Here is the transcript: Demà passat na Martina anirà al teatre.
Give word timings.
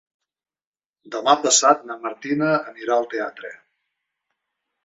Demà 1.15 1.35
passat 1.43 1.85
na 1.91 1.99
Martina 2.07 2.49
anirà 2.73 2.97
al 2.97 3.09
teatre. 3.15 3.53